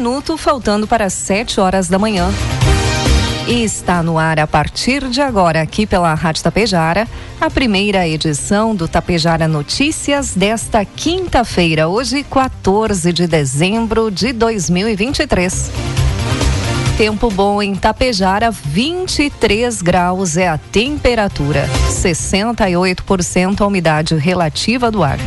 [0.00, 2.30] minuto faltando para sete horas da manhã.
[3.46, 7.06] E está no ar a partir de agora, aqui pela Rádio Tapejara,
[7.38, 15.70] a primeira edição do Tapejara Notícias desta quinta-feira, hoje, 14 de dezembro de 2023.
[16.96, 25.18] Tempo bom em Tapejara, 23 graus é a temperatura, 68% a umidade relativa do ar.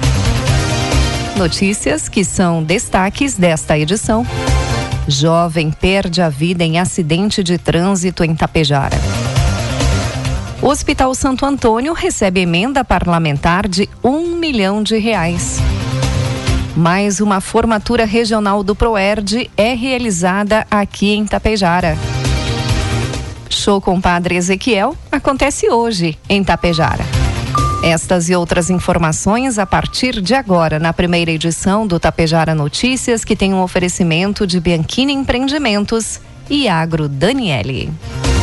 [1.38, 4.26] Notícias que são destaques desta edição.
[5.08, 8.98] Jovem perde a vida em acidente de trânsito em Tapejara.
[10.62, 15.58] O Hospital Santo Antônio recebe emenda parlamentar de um milhão de reais.
[16.76, 21.98] Mais uma formatura regional do Proerd é realizada aqui em Tapejara.
[23.50, 27.13] Show com Padre Ezequiel acontece hoje em Tapejara.
[27.84, 33.36] Estas e outras informações a partir de agora, na primeira edição do Tapejara Notícias, que
[33.36, 37.92] tem um oferecimento de Bianchini Empreendimentos e Agro Daniele.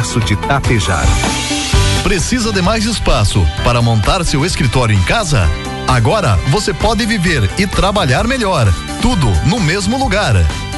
[0.00, 1.06] de Tapejara.
[2.02, 5.46] Precisa de mais espaço para montar seu escritório em casa?
[5.86, 8.72] Agora você pode viver e trabalhar melhor,
[9.02, 10.34] tudo no mesmo lugar.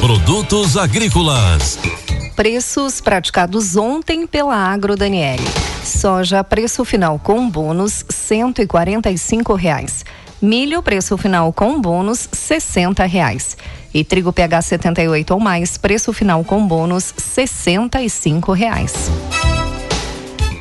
[0.00, 1.78] Produtos agrícolas.
[2.36, 5.42] Preços praticados ontem pela Agro Daniele.
[5.82, 10.04] Soja, preço final com bônus, cento e quarenta e cinco reais.
[10.40, 13.56] Milho, preço final com bônus, sessenta reais.
[13.96, 17.14] E trigo PH 78 ou mais, preço final com bônus,
[18.02, 19.10] e cinco reais.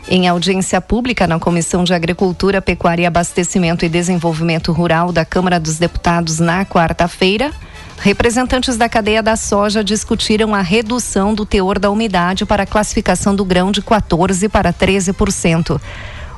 [0.08, 5.78] Em audiência pública na Comissão de Agricultura, Pecuária, Abastecimento e Desenvolvimento Rural da Câmara dos
[5.78, 7.52] Deputados na quarta-feira,
[8.00, 13.36] representantes da cadeia da soja discutiram a redução do teor da umidade para a classificação
[13.36, 15.82] do grão de 14 para 13%.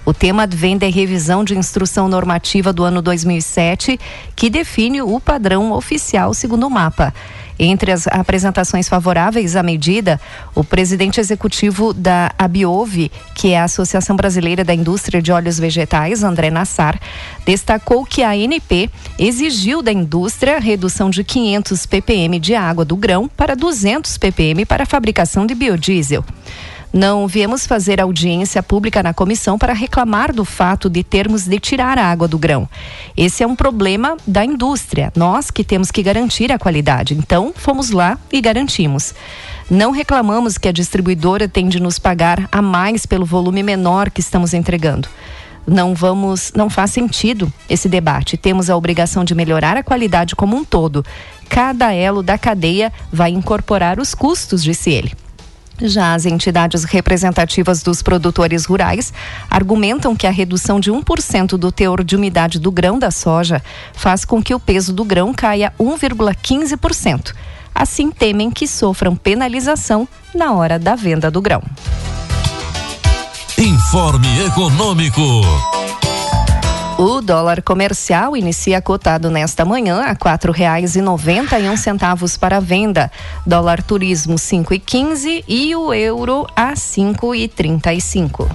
[0.07, 4.00] O tema vem da revisão de instrução normativa do ano 2007,
[4.38, 7.13] que define o padrão oficial segundo o mapa.
[7.59, 10.18] Entre as apresentações favoráveis à medida,
[10.56, 16.24] o presidente executivo da Abiove, que é a Associação Brasileira da Indústria de Óleos Vegetais,
[16.24, 16.97] André Nassar,
[17.45, 18.89] destacou que a ANP
[19.19, 24.84] exigiu da indústria redução de 500 ppm de água do grão para 200 ppm para
[24.84, 26.24] a fabricação de biodiesel.
[26.91, 31.97] Não viemos fazer audiência pública na comissão para reclamar do fato de termos de tirar
[31.97, 32.67] a água do grão.
[33.15, 37.13] Esse é um problema da indústria, nós que temos que garantir a qualidade.
[37.13, 39.13] Então, fomos lá e garantimos.
[39.69, 44.21] Não reclamamos que a distribuidora tem de nos pagar a mais pelo volume menor que
[44.21, 45.09] estamos entregando
[45.67, 48.37] não vamos, não faz sentido esse debate.
[48.37, 51.05] Temos a obrigação de melhorar a qualidade como um todo.
[51.49, 55.26] Cada elo da cadeia vai incorporar os custos, disse ele.
[55.79, 59.13] Já as entidades representativas dos produtores rurais
[59.50, 63.62] argumentam que a redução de 1% do teor de umidade do grão da soja
[63.94, 67.33] faz com que o peso do grão caia 1,15%.
[67.74, 71.62] Assim, temem que sofram penalização na hora da venda do grão.
[73.56, 75.21] Informe Econômico.
[76.99, 82.35] O dólar comercial inicia cotado nesta manhã a quatro reais e noventa e um centavos
[82.38, 83.11] para venda.
[83.45, 88.49] Dólar turismo cinco e quinze e o euro a cinco e trinta e cinco.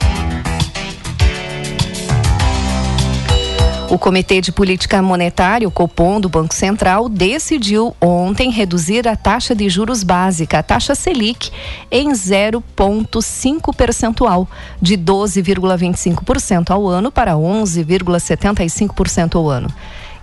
[3.93, 9.55] O Comitê de Política Monetária, o Copom do Banco Central, decidiu ontem reduzir a taxa
[9.55, 11.51] de juros básica, a taxa Selic,
[11.91, 14.49] em 0,5 percentual,
[14.81, 19.69] de 12,25% ao ano para 11,75% ao ano.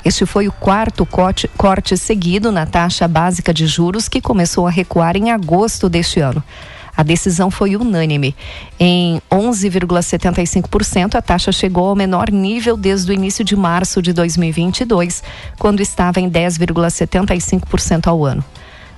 [0.04, 4.72] Este foi o quarto corte, corte seguido na taxa básica de juros que começou a
[4.72, 6.44] recuar em agosto deste ano.
[7.00, 8.36] A decisão foi unânime.
[8.78, 15.24] Em 11,75%, a taxa chegou ao menor nível desde o início de março de 2022,
[15.58, 18.44] quando estava em 10,75% ao ano.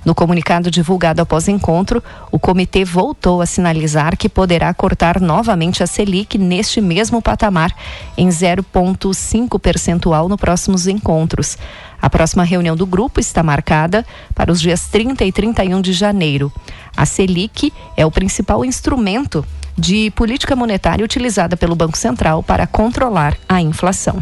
[0.04, 5.88] No comunicado divulgado após encontro, o comitê voltou a sinalizar que poderá cortar novamente a
[5.88, 7.72] Selic neste mesmo patamar,
[8.18, 11.58] em 0,5 percentual nos próximos encontros.
[12.02, 14.04] A próxima reunião do grupo está marcada
[14.34, 16.52] para os dias 30 e 31 de janeiro.
[16.98, 19.46] A Selic é o principal instrumento
[19.78, 24.22] de política monetária utilizada pelo Banco Central para controlar a inflação.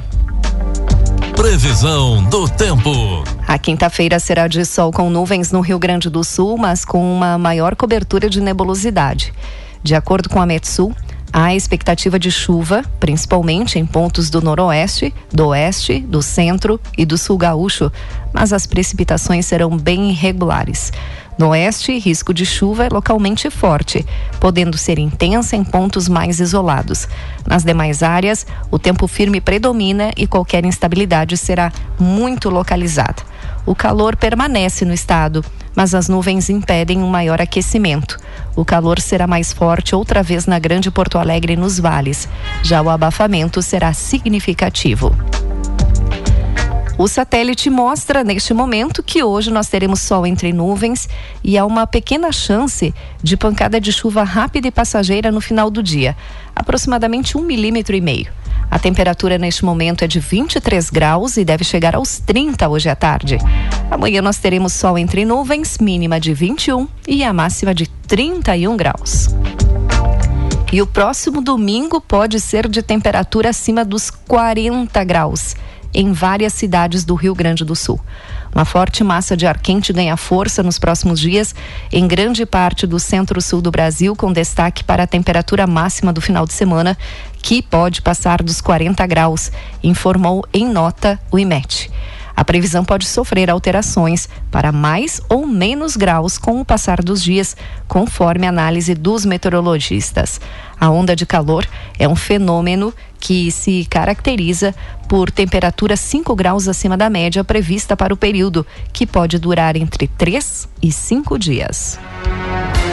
[1.39, 3.23] Previsão do tempo.
[3.47, 7.37] A quinta-feira será de sol com nuvens no Rio Grande do Sul, mas com uma
[7.37, 9.33] maior cobertura de nebulosidade.
[9.81, 10.93] De acordo com a Metsul,
[11.31, 17.19] Há expectativa de chuva, principalmente em pontos do noroeste, do oeste, do centro e do
[17.19, 17.91] sul gaúcho,
[18.33, 20.91] mas as precipitações serão bem irregulares.
[21.39, 24.05] No oeste, risco de chuva é localmente forte,
[24.41, 27.07] podendo ser intensa em pontos mais isolados.
[27.47, 33.23] Nas demais áreas, o tempo firme predomina e qualquer instabilidade será muito localizada.
[33.65, 35.41] O calor permanece no estado,
[35.73, 38.19] mas as nuvens impedem um maior aquecimento.
[38.53, 42.27] O calor será mais forte outra vez na Grande Porto Alegre e nos vales.
[42.63, 45.15] Já o abafamento será significativo.
[46.99, 51.07] O satélite mostra neste momento que hoje nós teremos sol entre nuvens
[51.41, 52.93] e há uma pequena chance
[53.23, 56.13] de pancada de chuva rápida e passageira no final do dia,
[56.53, 58.29] aproximadamente um milímetro e meio.
[58.69, 62.95] A temperatura neste momento é de 23 graus e deve chegar aos 30 hoje à
[62.97, 63.37] tarde.
[63.89, 69.29] Amanhã nós teremos sol entre nuvens, mínima de 21 e a máxima de 31 graus.
[70.69, 75.55] E o próximo domingo pode ser de temperatura acima dos 40 graus
[75.93, 77.99] em várias cidades do Rio Grande do Sul.
[78.53, 81.53] Uma forte massa de ar quente ganha força nos próximos dias
[81.91, 86.45] em grande parte do centro-sul do Brasil, com destaque para a temperatura máxima do final
[86.45, 86.97] de semana,
[87.41, 89.51] que pode passar dos 40 graus,
[89.83, 91.91] informou em nota o IMET.
[92.39, 97.53] A previsão pode sofrer alterações para mais ou menos graus com o passar dos dias,
[97.85, 100.39] conforme análise dos meteorologistas.
[100.79, 101.67] A onda de calor
[101.99, 104.73] é um fenômeno que se caracteriza
[105.09, 110.07] por temperatura 5 graus acima da média prevista para o período, que pode durar entre
[110.07, 111.99] 3 e 5 dias.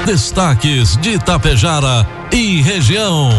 [0.05, 3.31] Destaques de Itapejara e região.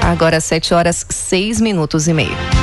[0.00, 2.55] Agora 7 horas 6 minutos e meio.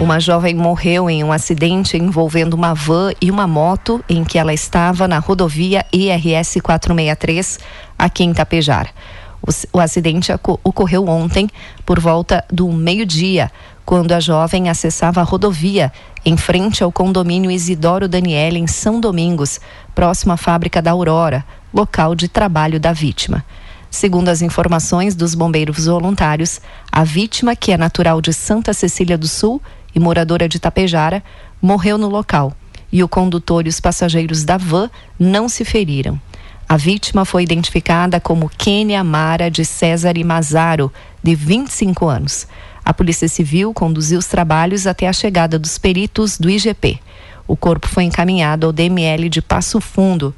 [0.00, 4.50] Uma jovem morreu em um acidente envolvendo uma van e uma moto em que ela
[4.50, 7.58] estava na rodovia IRS 463,
[7.98, 8.94] aqui em Tapejar.
[9.42, 10.32] O, o acidente
[10.64, 11.50] ocorreu ontem,
[11.84, 13.52] por volta do meio-dia,
[13.84, 15.92] quando a jovem acessava a rodovia
[16.24, 19.60] em frente ao condomínio Isidoro Daniele, em São Domingos,
[19.94, 21.44] próximo à fábrica da Aurora,
[21.74, 23.44] local de trabalho da vítima.
[23.90, 26.60] Segundo as informações dos bombeiros voluntários,
[26.90, 29.60] a vítima, que é natural de Santa Cecília do Sul
[29.94, 31.22] e moradora de Tapejara,
[31.60, 32.54] morreu no local
[32.92, 36.20] e o condutor e os passageiros da van não se feriram.
[36.68, 40.92] A vítima foi identificada como Kênia Mara de César e Mazaro,
[41.22, 42.46] de 25 anos.
[42.84, 47.00] A Polícia Civil conduziu os trabalhos até a chegada dos peritos do IGP.
[47.46, 50.34] O corpo foi encaminhado ao DML de Passo Fundo.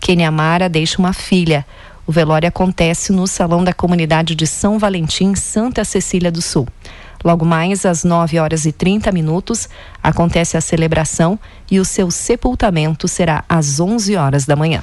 [0.00, 1.66] Kênia Mara deixa uma filha.
[2.06, 6.66] O velório acontece no Salão da Comunidade de São Valentim, Santa Cecília do Sul.
[7.24, 9.66] Logo mais, às 9 horas e 30 minutos,
[10.02, 11.38] acontece a celebração
[11.70, 14.82] e o seu sepultamento será às 11 horas da manhã.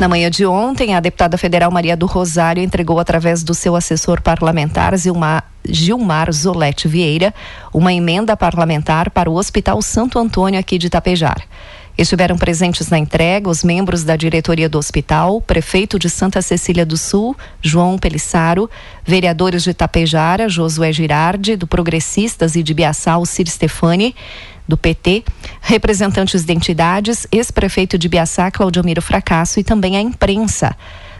[0.00, 4.22] Na manhã de ontem, a deputada federal Maria do Rosário entregou, através do seu assessor
[4.22, 7.34] parlamentar, Zilmar, Gilmar Zolete Vieira,
[7.70, 11.42] uma emenda parlamentar para o Hospital Santo Antônio aqui de Tapejar.
[11.98, 16.96] Estiveram presentes na entrega os membros da diretoria do hospital, prefeito de Santa Cecília do
[16.96, 18.70] Sul, João Pelissaro,
[19.04, 24.14] vereadores de Tapejara, Josué Girardi, do Progressistas e de Biaçal, Cir Stefani,
[24.66, 25.24] do PT,
[25.60, 30.76] representantes de entidades, ex-prefeito de Biaçá, Claudiomiro Fracasso e também a imprensa.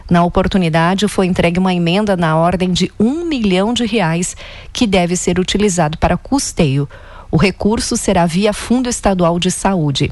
[0.09, 4.35] Na oportunidade, foi entregue uma emenda na ordem de um milhão de reais
[4.73, 6.89] que deve ser utilizado para custeio.
[7.29, 10.11] O recurso será via Fundo Estadual de Saúde.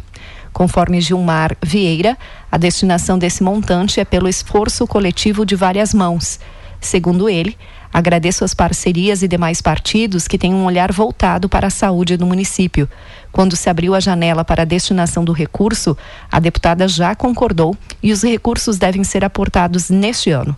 [0.53, 2.17] Conforme Gilmar Vieira,
[2.51, 6.39] a destinação desse montante é pelo esforço coletivo de várias mãos.
[6.81, 7.57] Segundo ele,
[7.93, 12.25] agradeço as parcerias e demais partidos que têm um olhar voltado para a saúde do
[12.25, 12.89] município.
[13.31, 15.97] Quando se abriu a janela para a destinação do recurso,
[16.31, 20.55] a deputada já concordou e os recursos devem ser aportados neste ano.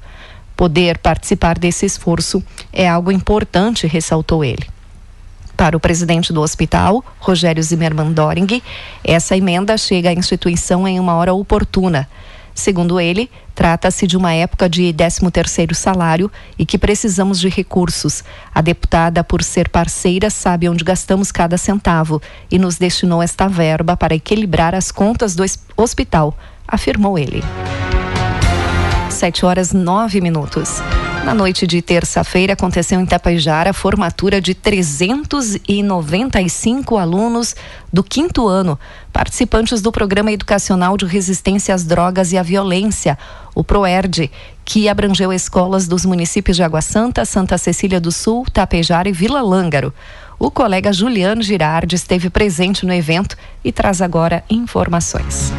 [0.55, 4.67] Poder participar desse esforço é algo importante, ressaltou ele.
[5.61, 8.63] Para o presidente do hospital, Rogério Zimmermann Doring,
[9.03, 12.09] essa emenda chega à instituição em uma hora oportuna.
[12.51, 18.23] Segundo ele, trata-se de uma época de 13º salário e que precisamos de recursos.
[18.51, 23.95] A deputada, por ser parceira, sabe onde gastamos cada centavo e nos destinou esta verba
[23.95, 25.43] para equilibrar as contas do
[25.77, 26.35] hospital,
[26.67, 27.43] afirmou ele.
[29.11, 30.81] 7 horas 9 minutos.
[31.23, 37.55] Na noite de terça-feira aconteceu em Tapajara a formatura de 395 alunos
[37.93, 38.79] do quinto ano,
[39.13, 43.19] participantes do Programa Educacional de Resistência às Drogas e à Violência,
[43.53, 44.31] o PROERD,
[44.65, 49.41] que abrangeu escolas dos municípios de Água Santa, Santa Cecília do Sul, Tapejara e Vila
[49.41, 49.93] Lângaro.
[50.39, 55.53] O colega Juliano Girardi esteve presente no evento e traz agora informações.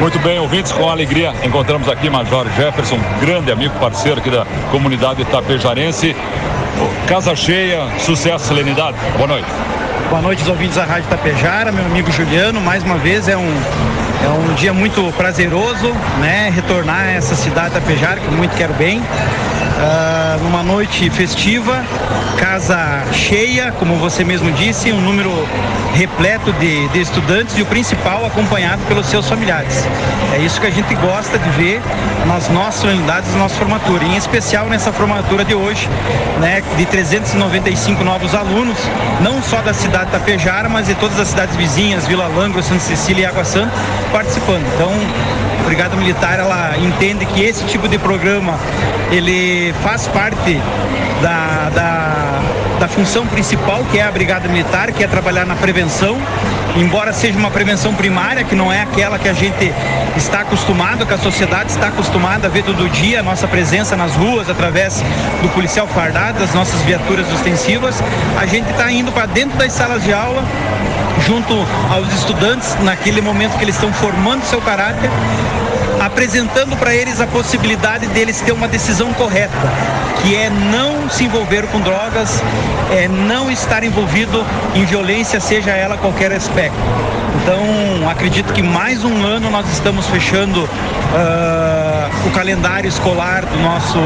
[0.00, 5.22] Muito bem, ouvintes, com alegria encontramos aqui Major Jefferson, grande amigo parceiro aqui da comunidade
[5.22, 6.14] itapejarense.
[7.06, 8.96] Casa cheia, sucesso, serenidade.
[9.16, 9.46] Boa noite.
[10.10, 12.60] Boa noite, ouvintes da Rádio Tapejara, meu amigo Juliano.
[12.60, 13.52] Mais uma vez é um,
[14.24, 16.50] é um dia muito prazeroso, né?
[16.54, 19.00] Retornar a essa cidade Tapejara, que muito quero bem.
[19.74, 21.84] Uh, numa noite festiva,
[22.38, 25.30] casa cheia, como você mesmo disse, um número
[25.94, 29.84] repleto de, de estudantes e o principal acompanhado pelos seus familiares.
[30.32, 31.80] É isso que a gente gosta de ver
[32.26, 35.88] nas nossas unidades, na nossa formatura, em especial nessa formatura de hoje,
[36.40, 38.78] né, de 395 novos alunos,
[39.20, 42.80] não só da cidade de Tapejara, mas de todas as cidades vizinhas, Vila Langro, Santa
[42.80, 43.72] Cecília e Água Santa,
[44.12, 44.64] participando.
[44.74, 44.90] Então,
[45.64, 48.58] Brigada Militar ela entende que esse tipo de programa
[49.10, 50.60] ele faz parte
[51.22, 52.42] da, da,
[52.80, 56.18] da função principal que é a Brigada Militar, que é trabalhar na prevenção,
[56.76, 59.72] embora seja uma prevenção primária, que não é aquela que a gente
[60.16, 64.14] está acostumado, que a sociedade está acostumada a ver todo dia, a nossa presença nas
[64.14, 65.02] ruas através
[65.42, 68.02] do policial fardado, das nossas viaturas ostensivas,
[68.38, 70.44] a gente está indo para dentro das salas de aula
[71.26, 71.54] junto
[71.90, 75.10] aos estudantes naquele momento que eles estão formando seu caráter
[76.00, 79.56] apresentando para eles a possibilidade deles ter uma decisão correta,
[80.22, 82.42] que é não se envolver com drogas,
[82.90, 84.44] é não estar envolvido
[84.74, 86.76] em violência, seja ela qualquer aspecto.
[87.42, 91.83] Então, acredito que mais um ano nós estamos fechando uh,
[92.26, 93.98] o calendário escolar do nosso,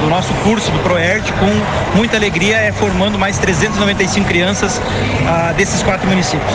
[0.00, 5.82] do nosso curso do ProERT com muita alegria, é formando mais 395 crianças uh, desses
[5.82, 6.54] quatro municípios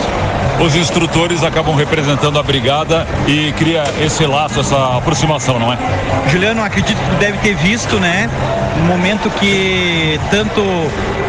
[0.60, 5.78] os instrutores acabam representando a brigada e cria esse laço, essa aproximação, não é?
[6.28, 8.28] Juliano, acredito que deve ter visto, né?
[8.76, 10.60] No momento que tanto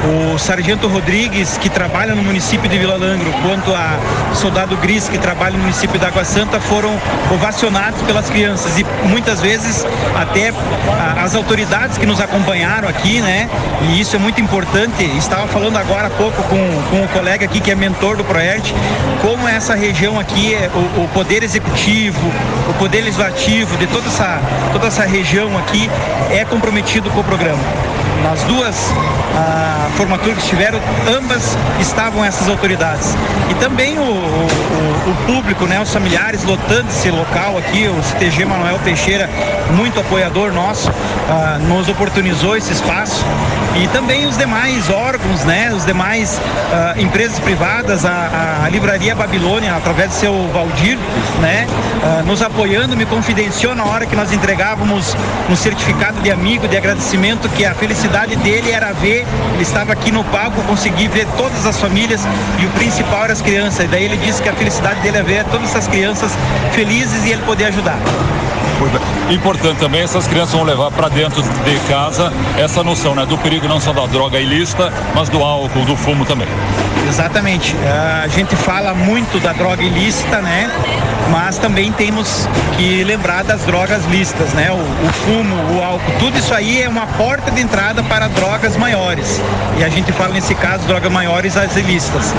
[0.04, 3.98] o Sargento Rodrigues, que trabalha no município de Vila Langro, quanto a
[4.34, 6.90] Soldado Gris, que trabalha no município da Água Santa, foram
[7.32, 10.52] ovacionados pelas crianças e muitas vezes até
[11.22, 13.50] as autoridades que nos acompanharam aqui, né?
[13.84, 15.04] E isso é muito importante.
[15.18, 18.74] Estava falando agora há pouco com, com o colega aqui que é mentor do Proert,
[19.22, 22.20] como essa região aqui, é, o, o, poder executivo,
[22.70, 24.42] o poder legislativo de toda essa,
[24.72, 25.90] toda essa região aqui
[26.32, 27.62] é comprometido com o programa.
[28.24, 28.76] Nas duas
[29.36, 30.80] ah, formaturas que tiveram,
[31.18, 33.16] ambas estavam essas autoridades.
[33.50, 38.46] E também o, o, o público, né, os familiares lotando esse local aqui, o CTG
[38.46, 39.30] Manuel Teixeira,
[39.76, 40.92] muito apoiador nosso,
[41.30, 43.26] ah, nos oportunizou esse espaço.
[43.76, 46.40] E também os demais órgãos, né, os demais
[46.72, 50.98] ah, empresas privadas, a, a, Livraria Babilônia, através do seu Valdir,
[51.40, 51.66] né,
[52.04, 55.16] ah, nos apoiando, me confidenciou na hora que nós entregávamos
[55.50, 60.12] um certificado de amigo, de agradecimento, que a felicidade dele era ver, ele estava aqui
[60.12, 62.22] no palco, consegui ver todas as famílias
[62.60, 63.86] e o principal era as crianças.
[63.86, 66.32] E daí ele disse que a felicidade dele é ver todas essas crianças
[66.74, 67.98] felizes e ele poder ajudar.
[69.30, 73.68] Importante também, essas crianças vão levar para dentro de casa essa noção né, do perigo
[73.68, 76.48] não só da droga ilícita, mas do álcool, do fumo também.
[77.08, 77.76] Exatamente.
[78.24, 80.70] A gente fala muito da droga ilícita, né?
[81.30, 82.48] Mas também temos
[82.78, 84.72] que lembrar das drogas lícitas, né?
[84.72, 88.76] O, o fumo, o álcool, tudo isso aí é uma porta de entrada para drogas
[88.76, 89.42] maiores.
[89.78, 92.34] E a gente fala nesse caso drogas maiores as ilícitas.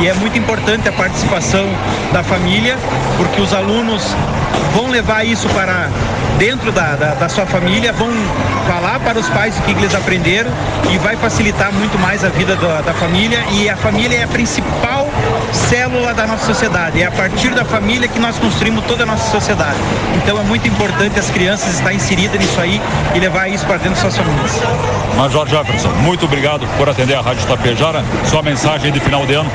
[0.00, 1.66] E é muito importante a participação
[2.12, 2.76] da família,
[3.16, 4.14] porque os alunos
[4.74, 5.88] vão levar isso para
[6.38, 8.10] dentro da, da, da, sua família, vão
[8.66, 10.50] falar para os pais o que eles aprenderam
[10.90, 14.28] e vai facilitar muito mais a vida da, da família e a família é a
[14.28, 15.10] principal
[15.52, 17.02] célula da nossa sociedade.
[17.02, 19.78] É a partir da família que nós construímos toda a nossa sociedade.
[20.14, 22.80] Então é muito importante as crianças estar inseridas nisso aí
[23.14, 24.60] e levar isso para dentro das suas famílias.
[25.16, 28.04] Major Jefferson, muito obrigado por atender a Rádio Tapejara.
[28.26, 29.50] Sua mensagem de final de ano.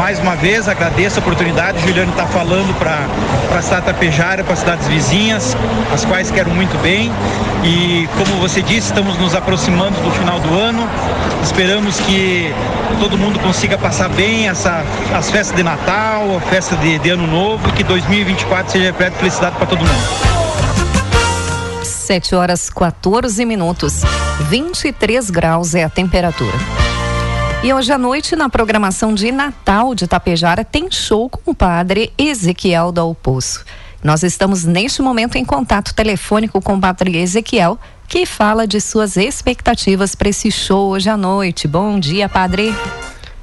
[0.00, 1.78] Mais uma vez, agradeço a oportunidade.
[1.86, 3.06] Juliano está falando para
[3.54, 5.54] a cidade Tapejara, para as cidades vizinhas,
[5.92, 7.12] as quais quero muito bem.
[7.62, 10.88] E como você disse, estamos nos aproximando do final do ano.
[11.42, 12.50] Esperamos que
[12.98, 14.82] todo mundo consiga passar bem essa,
[15.14, 19.18] as festas de Natal, a festa de, de Ano Novo que 2024 seja repleto de
[19.18, 20.00] felicidade para todo mundo.
[21.82, 24.00] 7 horas 14 minutos,
[24.48, 26.56] 23 graus é a temperatura.
[27.62, 32.10] E hoje à noite, na programação de Natal de Tapejara, tem show com o padre
[32.16, 33.66] Ezequiel Dal Poço.
[34.02, 39.18] Nós estamos neste momento em contato telefônico com o padre Ezequiel, que fala de suas
[39.18, 41.68] expectativas para esse show hoje à noite.
[41.68, 42.74] Bom dia, padre.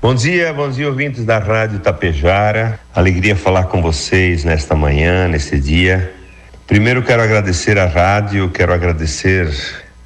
[0.02, 2.80] Bom dia, bom dia, ouvintes da Rádio Tapejara.
[2.96, 6.12] Alegria falar com vocês nesta manhã, nesse dia.
[6.66, 9.48] Primeiro quero agradecer a rádio, quero agradecer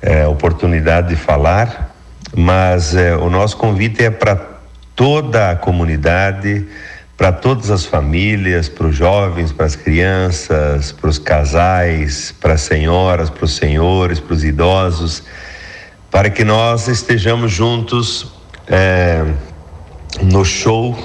[0.01, 1.90] é, a oportunidade de falar
[2.35, 4.35] mas é, o nosso convite é para
[4.95, 6.65] toda a comunidade,
[7.17, 12.61] para todas as famílias, para os jovens, para as crianças, para os casais, para as
[12.61, 15.23] senhoras, para os senhores, para os idosos,
[16.09, 18.31] para que nós estejamos juntos
[18.67, 19.23] é,
[20.21, 20.97] no show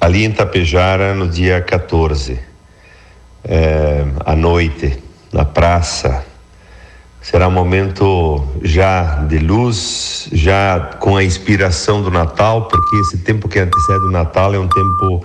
[0.00, 2.40] ali em Tapejara no dia 14,
[3.44, 4.98] é, à noite,
[5.32, 6.24] na praça
[7.22, 13.46] Será um momento já de luz, já com a inspiração do Natal, porque esse tempo
[13.46, 15.22] que antecede o Natal é um tempo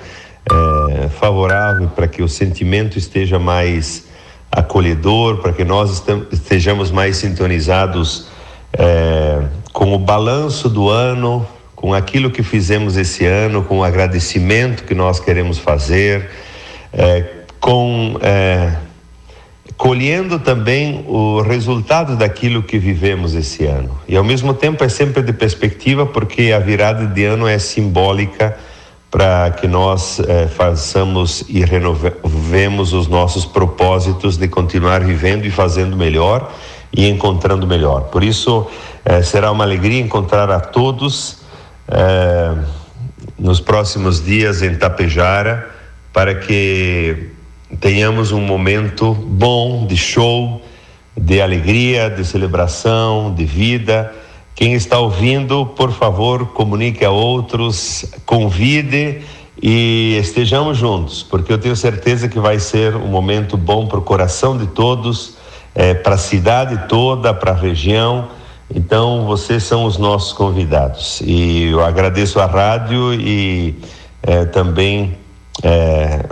[0.52, 4.06] é, favorável para que o sentimento esteja mais
[4.52, 8.28] acolhedor, para que nós estejamos mais sintonizados
[8.74, 14.84] é, com o balanço do ano, com aquilo que fizemos esse ano, com o agradecimento
[14.84, 16.30] que nós queremos fazer,
[16.92, 17.26] é,
[17.60, 18.76] com é,
[19.78, 24.00] colhendo também o resultado daquilo que vivemos esse ano.
[24.08, 28.58] E ao mesmo tempo é sempre de perspectiva, porque a virada de ano é simbólica
[29.12, 35.96] para que nós eh, façamos e renovemos os nossos propósitos de continuar vivendo e fazendo
[35.96, 36.52] melhor
[36.92, 38.04] e encontrando melhor.
[38.04, 38.68] Por isso,
[39.06, 41.38] eh, será uma alegria encontrar a todos
[41.88, 42.56] eh,
[43.38, 45.70] nos próximos dias em Tapejara
[46.12, 47.35] para que
[47.80, 50.62] tenhamos um momento bom de show,
[51.18, 54.14] de alegria, de celebração, de vida.
[54.54, 59.22] Quem está ouvindo, por favor, comunique a outros, convide
[59.62, 64.02] e estejamos juntos, porque eu tenho certeza que vai ser um momento bom para o
[64.02, 65.38] coração de todos,
[65.74, 68.30] é, para a cidade toda, para a região.
[68.74, 71.22] Então, vocês são os nossos convidados.
[71.22, 73.76] E eu agradeço a rádio e
[74.24, 75.18] é, também
[75.64, 76.26] é,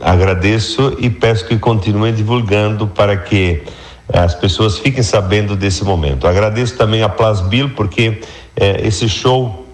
[0.00, 3.62] agradeço e peço que continuem divulgando para que
[4.12, 6.26] as pessoas fiquem sabendo desse momento.
[6.26, 8.20] Agradeço também a Plasbil, porque
[8.56, 9.66] eh, esse show,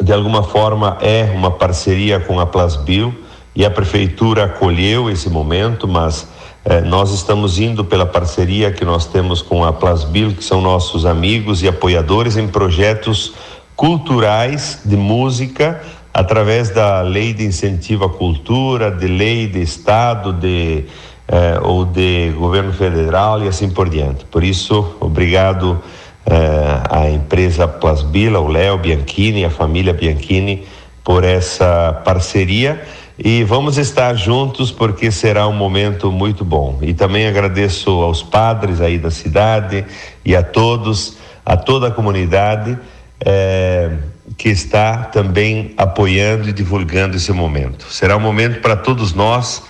[0.00, 3.14] de alguma forma, é uma parceria com a Plasbil
[3.54, 6.26] e a prefeitura acolheu esse momento, mas
[6.64, 11.06] eh, nós estamos indo pela parceria que nós temos com a Plasbil, que são nossos
[11.06, 13.34] amigos e apoiadores em projetos
[13.76, 15.80] culturais de música
[16.20, 20.84] através da lei de incentivo à cultura, de lei de Estado, de
[21.26, 24.26] eh, ou de governo federal e assim por diante.
[24.26, 25.80] Por isso, obrigado
[26.26, 30.66] eh, à empresa Plasbila, o Léo Bianchini, a família Bianchini,
[31.02, 32.82] por essa parceria
[33.18, 36.78] e vamos estar juntos porque será um momento muito bom.
[36.82, 39.86] E também agradeço aos padres aí da cidade
[40.24, 42.78] e a todos, a toda a comunidade.
[43.24, 43.90] Eh,
[44.36, 47.86] que está também apoiando e divulgando esse momento.
[47.90, 49.62] Será um momento para todos nós,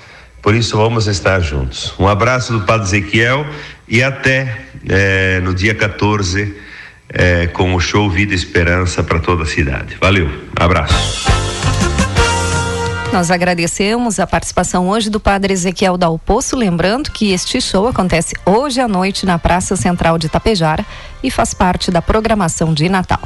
[0.42, 1.94] por isso vamos estar juntos.
[1.98, 3.46] Um abraço do Padre Ezequiel
[3.88, 6.56] e até eh, no dia 14
[7.08, 9.96] eh, com o show Vida e Esperança para toda a cidade.
[10.00, 11.28] Valeu, abraço.
[13.12, 18.36] Nós agradecemos a participação hoje do Padre Ezequiel Dal Poço, lembrando que este show acontece
[18.46, 20.86] hoje à noite na Praça Central de Tapejara
[21.20, 23.20] e faz parte da programação de Natal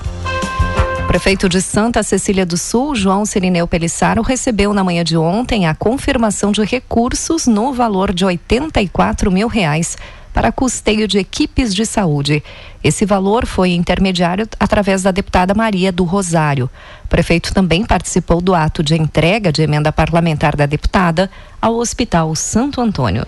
[1.14, 5.72] prefeito de Santa Cecília do Sul, João Sirineu Pelissaro, recebeu na manhã de ontem a
[5.72, 9.96] confirmação de recursos no valor de 84 mil reais
[10.32, 12.42] para custeio de equipes de saúde.
[12.82, 16.68] Esse valor foi intermediário através da deputada Maria do Rosário.
[17.04, 21.30] O prefeito também participou do ato de entrega de emenda parlamentar da deputada
[21.62, 23.24] ao Hospital Santo Antônio.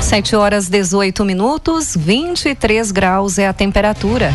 [0.00, 4.32] 7 horas 18 minutos, 23 graus é a temperatura.